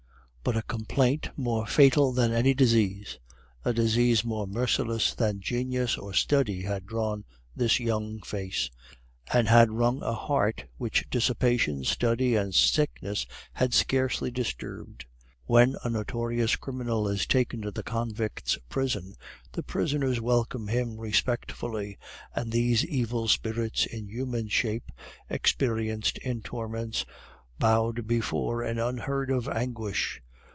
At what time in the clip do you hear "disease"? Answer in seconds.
2.55-3.19, 3.73-4.25